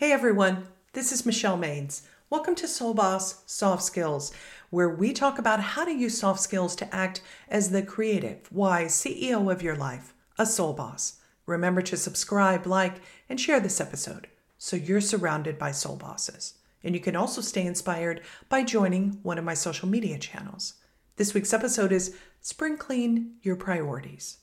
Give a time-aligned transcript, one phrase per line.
[0.00, 2.06] Hey everyone, this is Michelle Maines.
[2.30, 4.32] Welcome to Soul Boss Soft Skills,
[4.70, 8.94] where we talk about how to use soft skills to act as the creative, wise
[8.94, 11.20] CEO of your life, a soul boss.
[11.44, 16.54] Remember to subscribe, like, and share this episode so you're surrounded by soul bosses.
[16.82, 20.76] And you can also stay inspired by joining one of my social media channels.
[21.16, 24.38] This week's episode is Spring Clean Your Priorities.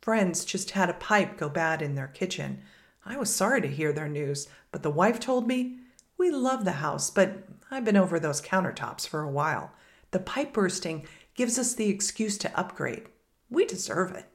[0.00, 2.62] Friends just had a pipe go bad in their kitchen.
[3.08, 5.78] I was sorry to hear their news, but the wife told me,
[6.18, 9.70] We love the house, but I've been over those countertops for a while.
[10.10, 11.06] The pipe bursting
[11.36, 13.04] gives us the excuse to upgrade.
[13.48, 14.26] We deserve it.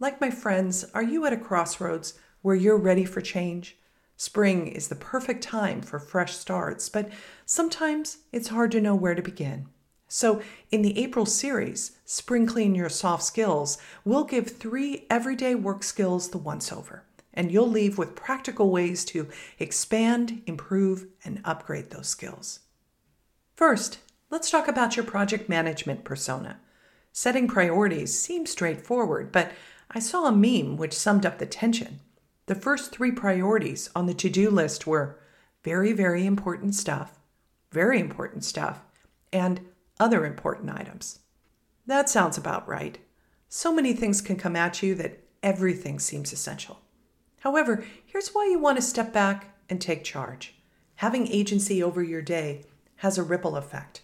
[0.00, 3.76] Like my friends, are you at a crossroads where you're ready for change?
[4.16, 7.10] Spring is the perfect time for fresh starts, but
[7.44, 9.66] sometimes it's hard to know where to begin.
[10.08, 10.40] So,
[10.70, 13.76] in the April series, Spring Clean Your Soft Skills,
[14.06, 17.04] we'll give three everyday work skills the once over
[17.38, 19.28] and you'll leave with practical ways to
[19.60, 22.60] expand, improve, and upgrade those skills.
[23.54, 26.58] First, let's talk about your project management persona.
[27.12, 29.52] Setting priorities seems straightforward, but
[29.88, 32.00] I saw a meme which summed up the tension.
[32.46, 35.20] The first three priorities on the to do list were
[35.62, 37.20] very, very important stuff,
[37.70, 38.80] very important stuff,
[39.32, 39.60] and
[40.00, 41.20] other important items.
[41.86, 42.98] That sounds about right.
[43.48, 46.80] So many things can come at you that everything seems essential.
[47.40, 50.54] However, here's why you want to step back and take charge.
[50.96, 52.64] Having agency over your day
[52.96, 54.02] has a ripple effect.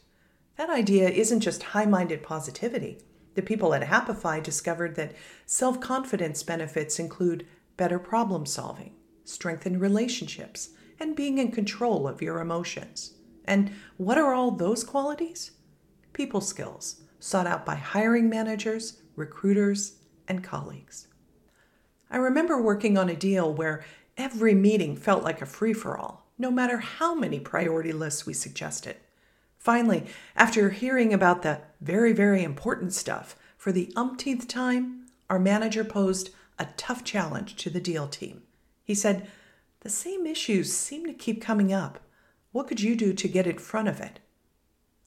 [0.56, 2.98] That idea isn't just high minded positivity.
[3.34, 5.14] The people at Happify discovered that
[5.46, 7.46] self confidence benefits include
[7.77, 13.14] better problem solving, strengthened relationships, and being in control of your emotions.
[13.44, 15.50] And what are all those qualities?
[16.12, 19.96] People skills sought out by hiring managers, recruiters,
[20.28, 21.08] and colleagues.
[22.10, 23.84] I remember working on a deal where
[24.16, 28.34] every meeting felt like a free for all, no matter how many priority lists we
[28.34, 28.96] suggested.
[29.58, 30.05] Finally,
[30.36, 36.30] after hearing about the very, very important stuff for the umpteenth time, our manager posed
[36.58, 38.42] a tough challenge to the deal team.
[38.84, 39.29] He said,
[39.80, 42.00] The same issues seem to keep coming up.
[42.52, 44.20] What could you do to get in front of it?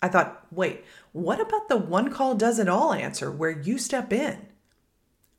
[0.02, 4.14] I thought, wait, what about the one call does it all answer where you step
[4.14, 4.48] in?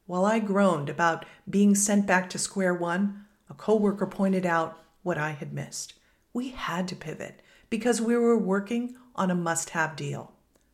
[0.09, 5.19] While I groaned about being sent back to square one, a coworker pointed out what
[5.19, 5.93] I had missed.
[6.33, 10.33] We had to pivot because we were working on a must have deal.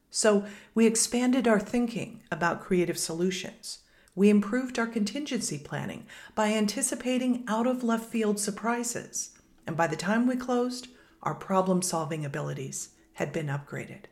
[0.09, 3.81] So we expanded our thinking about creative solutions.
[4.15, 6.07] We improved our contingency planning
[6.37, 9.31] by anticipating out of left field surprises.
[9.67, 10.87] And by the time we closed,
[11.25, 14.05] our problem solving abilities had been upgraded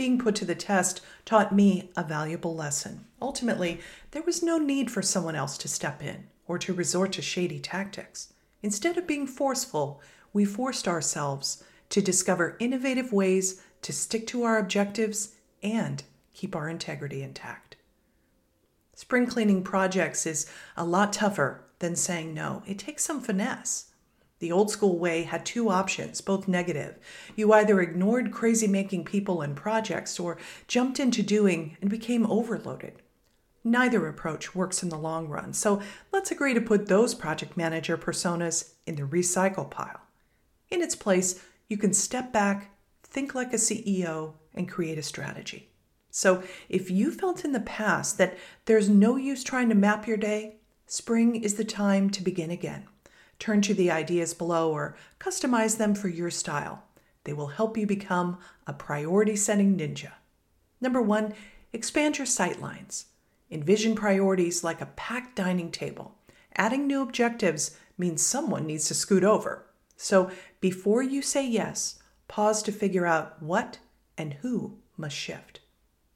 [0.00, 3.04] being put to the test taught me a valuable lesson.
[3.20, 3.78] Ultimately,
[4.12, 7.60] there was no need for someone else to step in or to resort to shady
[7.60, 8.32] tactics.
[8.62, 10.00] Instead of being forceful,
[10.32, 16.70] we forced ourselves to discover innovative ways to stick to our objectives and keep our
[16.70, 17.76] integrity intact.
[18.94, 22.62] Spring cleaning projects is a lot tougher than saying no.
[22.66, 23.89] It takes some finesse.
[24.40, 26.98] The old school way had two options, both negative.
[27.36, 32.94] You either ignored crazy making people and projects or jumped into doing and became overloaded.
[33.62, 37.98] Neither approach works in the long run, so let's agree to put those project manager
[37.98, 40.00] personas in the recycle pile.
[40.70, 42.70] In its place, you can step back,
[43.02, 45.68] think like a CEO, and create a strategy.
[46.10, 50.16] So, if you felt in the past that there's no use trying to map your
[50.16, 50.56] day,
[50.86, 52.88] spring is the time to begin again.
[53.40, 56.84] Turn to the ideas below or customize them for your style.
[57.24, 60.12] They will help you become a priority setting ninja.
[60.78, 61.32] Number one,
[61.72, 63.06] expand your sightlines.
[63.50, 66.16] Envision priorities like a packed dining table.
[66.56, 69.64] Adding new objectives means someone needs to scoot over.
[69.96, 70.30] So
[70.60, 71.98] before you say yes,
[72.28, 73.78] pause to figure out what
[74.18, 75.60] and who must shift.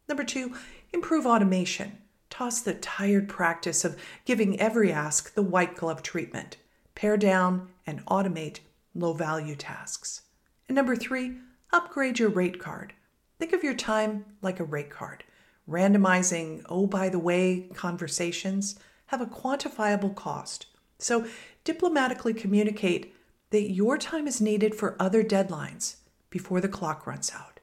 [0.08, 0.54] Number two,
[0.92, 1.98] improve automation.
[2.28, 6.58] Toss the tired practice of giving every ask the white glove treatment
[7.04, 8.60] pare down, and automate
[8.94, 10.22] low value tasks.
[10.70, 11.36] And number three,
[11.70, 12.94] upgrade your rate card.
[13.38, 15.22] Think of your time like a rate card.
[15.68, 18.78] Randomizing, oh, by the way, conversations
[19.08, 20.64] have a quantifiable cost.
[20.98, 21.26] So
[21.62, 23.14] diplomatically communicate
[23.50, 25.96] that your time is needed for other deadlines
[26.30, 27.60] before the clock runs out.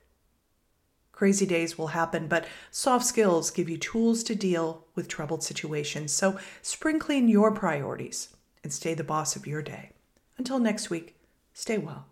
[1.11, 6.13] Crazy days will happen, but soft skills give you tools to deal with troubled situations.
[6.13, 9.91] So spring clean your priorities and stay the boss of your day.
[10.37, 11.15] Until next week,
[11.53, 12.05] stay well.